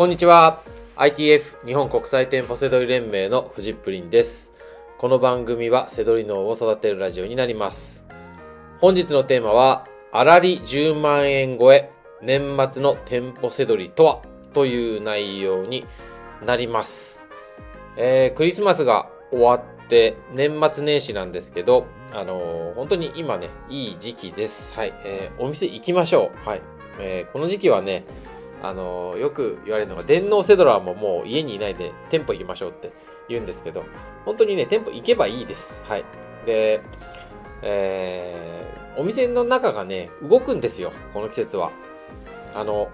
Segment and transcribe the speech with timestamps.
[0.00, 0.62] こんにちは。
[0.96, 4.50] ITF 日本国際店舗セドリ連盟のフジップリンです。
[4.96, 8.06] この番組はセドリ脳を育てるラジオになります。
[8.78, 11.90] 本日のテーマは、あらり10万円超え、
[12.22, 14.22] 年末の店舗セドリとは？
[14.54, 15.84] という内容に
[16.46, 17.22] なります。
[17.98, 24.72] えー、クリスマスが終わって年末年始なんですけど、あのー本当に今ね、いい時期です。
[24.72, 24.94] はい。
[25.04, 26.48] えーお店行きましょう。
[26.48, 26.62] はい。
[26.98, 28.06] えーこの時期はね、
[28.62, 32.92] あのよく言われるのが、電脳セドラーももう家にいないで店舗行きましょうって
[33.28, 33.84] 言うんですけど、
[34.24, 35.82] 本当にね、店舗行けばいいです。
[35.84, 36.04] はい。
[36.46, 36.82] で、
[37.62, 40.92] えーお店の中がね、動くんですよ。
[41.14, 41.70] この季節は。
[42.54, 42.90] あの、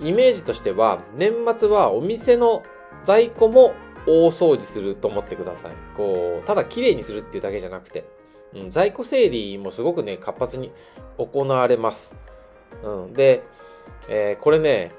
[0.00, 2.62] イメージとしては、年末はお店の
[3.04, 3.74] 在庫も
[4.06, 5.72] 大掃除すると思ってください。
[5.96, 8.04] こう、ただ綺麗にするっていうだけじゃなくて、
[8.54, 10.72] うん、在庫整理もすごくね、活発に
[11.18, 12.16] 行われます。
[12.82, 13.42] うん、で、
[14.08, 14.92] えーこれね、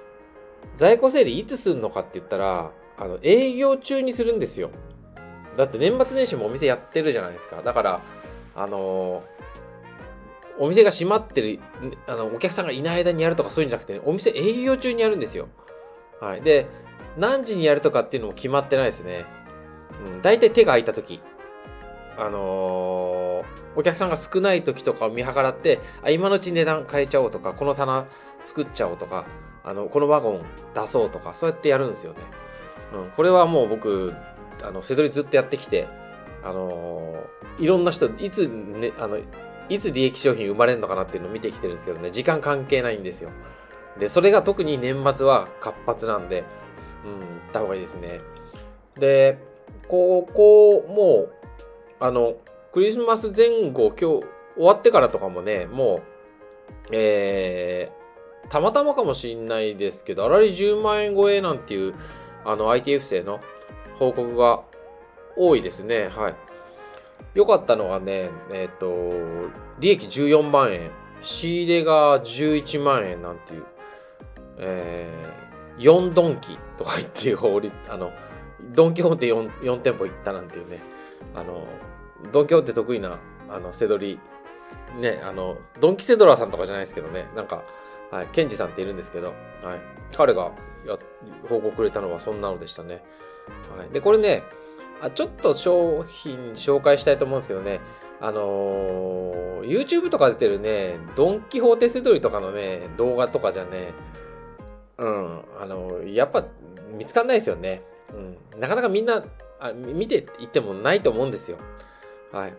[0.78, 4.70] 在庫整理いつするのかって言ったら、あの、営業中にするんですよ。
[5.58, 7.62] だって年末年始もお店やってるじゃないですか。
[7.62, 8.02] だから、
[8.56, 9.42] あのー
[10.59, 11.59] お店が閉まってる、
[12.06, 15.47] あの、お客さんがいない間にやるとかそういうんじゃなくて、ね、お店営業中にやるんですよ。
[16.19, 16.42] はい。
[16.42, 16.67] で、
[17.17, 19.25] 何時にやるとかっていうのも決まってないですね。
[20.06, 20.22] うん。
[20.22, 21.19] 大体手が空いた時。
[22.22, 28.05] あのーお客さんが少ない時とかを見計らって、あ、今のうち値段変えちゃおうとか、この棚
[28.44, 29.25] 作っちゃおうとか、
[29.63, 30.41] あの、このワゴン
[30.75, 32.19] 出そうとか、そうやってやるんですよね。
[32.94, 33.11] うん。
[33.11, 34.13] これはもう僕、
[34.61, 35.88] あの、せどりずっとやってきて、
[36.44, 39.19] あのーいろんな人、いつね、あの、
[39.69, 43.30] いつ利益商品生まれるのかなっていうのを見てきてるんですけどね、時間関係ないんですよ。
[43.97, 46.44] で、それが特に年末は活発なんで、
[47.06, 48.19] うん、行った方がいいですね。
[48.97, 49.38] で、
[49.88, 51.41] ここ、もう、
[52.02, 52.35] あの、
[52.73, 54.23] クリスマス前後、今日終
[54.57, 56.02] わってからとかもね、もう、
[56.91, 61.94] えー、たまたまかもしんないですけど、あらり10万円超えなんていう、
[62.44, 63.39] あの、ITF 生の
[63.99, 64.63] 報告が
[65.38, 66.07] 多いですね。
[66.07, 66.35] はい。
[67.35, 69.11] 良かったのがね、えっ、と、
[69.79, 70.90] 利益14万円、
[71.22, 73.63] 仕入れが11万円なんていう、
[74.57, 78.11] えー、4ドンキとか言っていう、あの、
[78.73, 80.79] ドンキホーテ 4, 4店舗行ったなんていうね、
[81.35, 81.66] あの、
[82.32, 83.18] ドンキホーテ得意な、
[83.50, 84.20] あの、セドリ、
[85.00, 87.64] ね、あの、ドンキセドラーさんとかじゃないですけどね、なんか、
[88.12, 89.36] はい、ケンジさんっているんですけど、はい、
[90.16, 90.52] 彼が
[90.86, 90.98] や
[91.48, 93.04] 報告くれたのはそんなのでしたね。
[93.76, 94.44] はい、で、これね、
[95.02, 97.80] あちょっと商品紹介したいと思うんですけどね、
[98.20, 103.94] あのー YouTube とか出てるね、ドン・キホーテセドリとかのね、動画とかじゃね、
[104.98, 106.46] うん、あのやっぱ
[106.98, 107.82] 見つかんないですよね。
[108.53, 109.24] うん、なかなかみんな
[109.59, 111.58] あ見ていってもないと思うんですよ。
[112.31, 112.53] はい。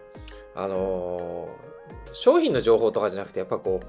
[0.54, 1.72] あのー
[2.12, 3.80] 商品の情報とかじゃなくて、やっぱこ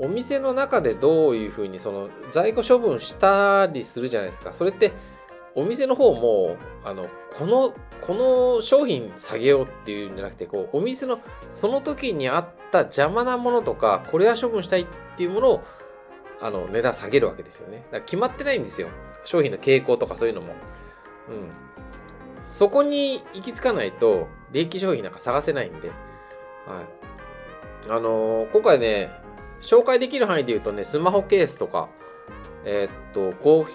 [0.00, 4.52] う、お店の中でどういうふうにその在庫処分したりするじゃないですか。
[4.52, 4.92] それって、
[5.54, 7.08] お店の方も、あの、
[7.38, 15.64] この、この商品下げようっていうんじゃなくて、こう、お店のその時にあった邪魔なものとか、これは処分したいっていうものを、
[16.42, 17.78] あの、値段下げるわけですよね。
[17.78, 18.88] だから決まってないんですよ。
[19.24, 20.52] 商品の傾向とかそういうのも。
[21.30, 21.75] うん。
[22.46, 25.88] そこに行き着かないと、利益商品なんか探せないんで。
[25.88, 25.96] はい。
[27.90, 29.10] あのー今回ね、
[29.60, 31.88] 紹介できる範囲で言うとね、スマホケースとか、
[32.64, 33.66] えーっと、5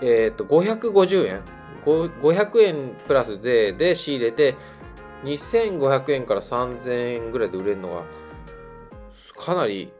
[0.00, 1.42] えーっと、550円
[1.84, 4.54] ?500 円プラス税で仕入れて、
[5.24, 8.04] 2500円から3000円ぐらいで売れるのが、
[9.36, 9.92] かなり、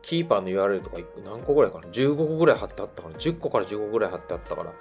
[0.00, 4.72] キーパーの URL とか何個ぐらいかな ?15 個ぐらい貼ってあったかな ?10 個から15個ぐらい貼ってあったから。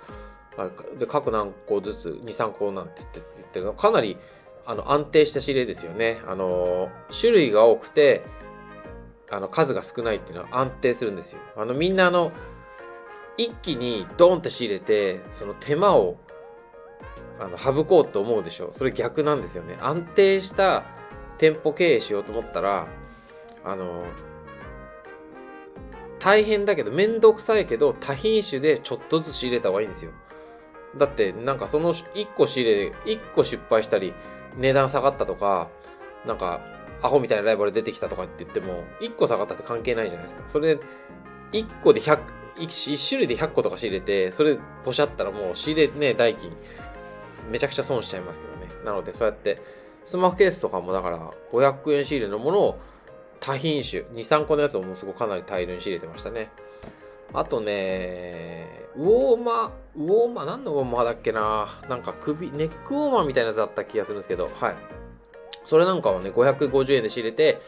[0.97, 4.17] で、各何個ずつ、2、3個なんて言って言ってるのかなり、
[4.65, 6.21] あの、安定した指令ですよね。
[6.27, 6.89] あの、
[7.19, 8.23] 種類が多くて、
[9.29, 11.39] あの、数が少ないっていうのは安定するんですよ。
[11.55, 12.31] あの、みんなあの、
[13.37, 16.17] 一気にドンって仕入れて、その手間を、
[17.39, 18.69] あの、省こうと思うでしょう。
[18.71, 19.77] それ逆なんですよね。
[19.81, 20.85] 安定した
[21.37, 22.87] 店舗経営しようと思ったら、
[23.63, 24.05] あの、
[26.19, 30.11] 大変だけど、めんどくさいけど、多品種でちょっとずつ仕入れた方がいいんですよ。
[30.97, 34.13] だって、なんかその1個仕入れ、1個失敗したり、
[34.57, 35.69] 値段下がったとか、
[36.25, 36.61] なんか、
[37.01, 40.43] アホみたいなライバル出てきたとかって言っても、1個下がったって関係ないじゃないですか。
[40.47, 40.79] それ、
[41.51, 42.19] 1個で100、
[42.57, 46.55] 1種類で100個とか仕入れて、それポシャったらもう仕入れね、代金、
[47.49, 48.67] めちゃくちゃ損しちゃいますけどね。
[48.85, 49.61] なので、そうやって、
[50.05, 51.19] スマホケースとかもだから、
[51.51, 52.79] 500円仕入れのものを
[53.39, 56.49] 多品種、2、3個のやつをもうすごくかなり大量に仕入れてましたね。
[57.33, 64.75] あとね、ウォーマー、ウォーマー、何のウォーマーだっけななんか首、ネックウォーマーみたいなやつだった気がするんですけど、はい。
[65.65, 67.61] それなんかはね、550円で仕入れて、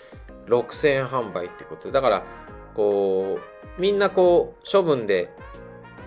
[0.47, 2.23] 6000円販売ってことで、だから、
[2.75, 3.39] こ
[3.77, 5.29] う、みんなこう、処分で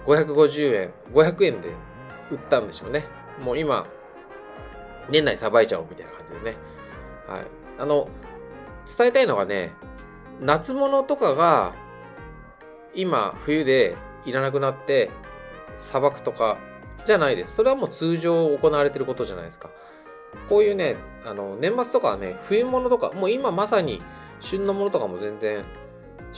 [0.06, 1.68] 550円、500円で
[2.30, 3.06] 売ったんでしょうね。
[3.42, 3.86] もう今、
[5.10, 6.56] 年内さばいちゃおうみたいな感じでね。
[7.26, 7.46] はい。
[7.78, 8.08] あの、
[8.96, 9.72] 伝えたいのがね、
[10.40, 11.74] 夏物とかが
[12.94, 15.10] 今冬でいらなくなって
[15.78, 16.58] 砂漠とか
[17.04, 17.56] じゃないです。
[17.56, 19.70] それはもう通常行われてることじゃないですか。
[20.48, 24.00] こういうね、あの、年末とかはね、冬物とか、もう今まさに
[24.40, 25.64] 旬のものとかも全然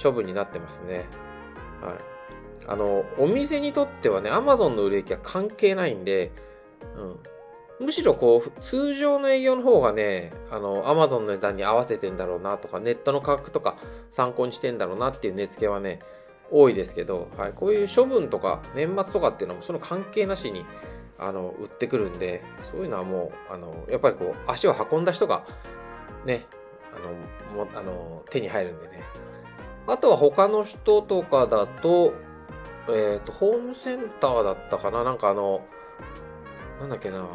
[0.01, 1.07] 処分になってますね。
[1.81, 1.95] はい。
[2.67, 6.31] あの、お店にとってはね、Amazon の売れ行きは関係ないんで、
[6.97, 7.87] うん。
[7.87, 13.77] むしろこう、通常の営業の方がね、あの、Amazon の値段に合わせてんだろうなとか、ネットの価格とか
[14.11, 16.01] 参考にしてんだろうなっていう値付けはね、
[16.53, 20.67] 多いですけど、はい、こういう処分とか年末とかっていうのもその関係なしに
[21.19, 25.45] あの売ってくるんでそういうのはもうあのやっぱりこう足を運んだ人が
[26.27, 26.45] ね
[26.95, 29.03] あのもあの手に入るんでね。
[29.87, 32.13] あとは他の人とかだと
[32.89, 35.05] えっ、ー、とホームセンターだったかな？
[35.05, 35.65] なんかあの
[36.81, 37.27] なんだっけな？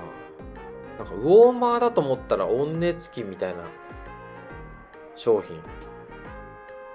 [0.98, 3.64] なんかウォーマーだと思ったら温熱器みたいな
[5.16, 5.60] 商品。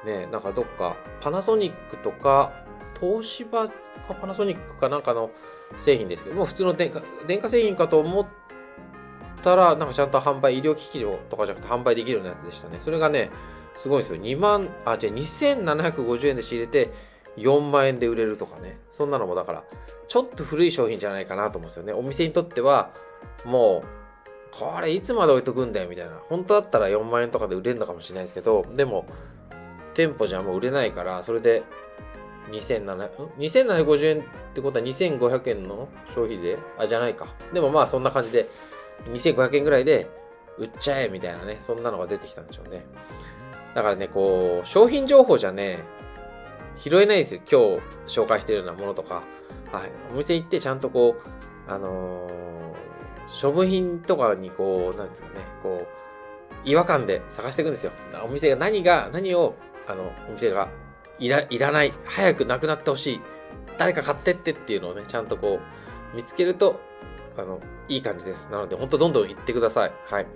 [0.05, 2.53] ね、なんかどっかパナソニックとか
[3.01, 3.75] 東芝か
[4.21, 5.31] パナソニックかなんかの
[5.77, 8.27] 製品ですけども普通の電化電化製品かと思っ
[9.43, 12.79] たらなんかちゃんと販売医療機器とかじゃなくて販売できるようなやつでしたね。
[12.81, 13.31] それがね
[13.75, 14.21] すごいですよ。
[14.21, 16.93] 2万あじゃあ2750円で仕入れて
[17.39, 18.79] 4万円で売れるとかね。
[18.91, 19.65] そんなのもだから
[20.09, 21.93] ちょっと古い商品じゃないかなと思うんですよね。
[21.93, 22.91] お店にとっては
[23.45, 23.87] もう
[24.53, 26.21] これいつまで置いとくんだよみたいな。
[26.29, 29.07] 本当だったら4万円とかで売れるのかもしれないですけどでも
[29.95, 31.63] 店舗じゃもう売れないから、それで
[32.51, 34.23] 2750円っ
[34.55, 37.35] てことは2500円の消費であ、じゃないか。
[37.53, 38.49] でもまあそんな感じで、
[39.07, 40.09] 2500円ぐらいで
[40.59, 42.85] 売っちゃえみたいなね、そんなのが出てきたんでしょうね。
[43.75, 45.79] だからね、こう、商品情報じゃね、
[46.77, 47.41] 拾えないですよ。
[47.51, 49.23] 今日紹介してるようなものとか。
[49.73, 49.91] はい。
[50.13, 57.93] お店行ってちゃんとこう、あのー、処分品とかにこう、なんですかね、こう、違和感で探していくんですよ。
[58.25, 59.55] お店が何が、何を
[59.87, 60.69] あの、お店が
[61.19, 63.21] いらいらない、早くなくなってほしい、
[63.79, 65.61] 誰か買ってってっていうのをね、ちゃんとこ
[66.13, 66.81] う、見つけると、
[67.37, 68.49] あの、いい感じです。
[68.51, 69.93] なので、ほんとどんどん行ってください。
[70.07, 70.27] はい。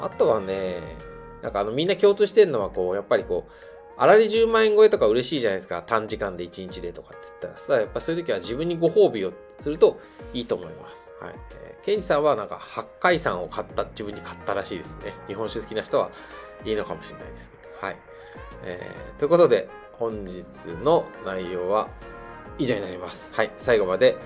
[0.00, 0.80] あとはね、
[1.42, 3.52] なんかあの、みんな共通してるのは、こう、やっぱりこう、
[4.00, 5.82] あらり10万円超えとか嬉しいじゃないですか。
[5.82, 9.98] 短時間で1日でとかって言ったらさ、やっぱそういう時は自分にご褒美をすると
[10.32, 11.10] いいと思います。
[11.20, 11.34] はい。
[11.64, 15.14] えー、ケンジさんはなんか八海山を買った、自分に買ったらしいですね。
[15.26, 16.10] 日本酒好きな人は
[16.64, 17.74] いいのかもしれないですけど。
[17.80, 17.96] はい。
[18.64, 20.44] えー、ということで、本日
[20.82, 21.88] の内容は
[22.58, 23.32] 以上になります。
[23.34, 24.16] はい、最後まで、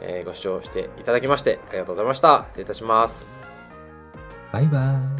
[0.00, 2.44] えー、ご視聴していただきましてありがとうございました。
[2.48, 3.30] 失礼いたします。
[4.52, 5.15] バイバーイ。